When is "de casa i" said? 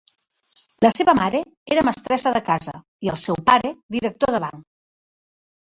2.39-3.13